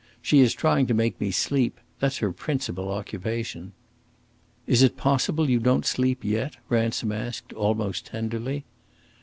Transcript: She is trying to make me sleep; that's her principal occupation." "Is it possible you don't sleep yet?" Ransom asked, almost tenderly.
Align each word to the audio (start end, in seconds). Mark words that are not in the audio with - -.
She 0.19 0.39
is 0.39 0.55
trying 0.55 0.87
to 0.87 0.95
make 0.95 1.21
me 1.21 1.29
sleep; 1.29 1.79
that's 1.99 2.17
her 2.17 2.31
principal 2.31 2.89
occupation." 2.89 3.71
"Is 4.65 4.81
it 4.81 4.97
possible 4.97 5.47
you 5.47 5.59
don't 5.59 5.85
sleep 5.85 6.23
yet?" 6.25 6.57
Ransom 6.69 7.11
asked, 7.11 7.53
almost 7.53 8.07
tenderly. 8.07 8.63